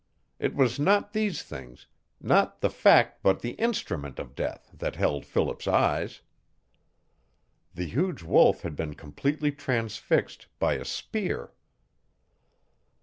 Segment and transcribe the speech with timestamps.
[0.39, 1.85] It was not these things
[2.19, 6.21] not the fact but the INSTRUMENT of death that held Philip's eyes.
[7.75, 11.53] The huge wolf had been completely transfixed by a spear.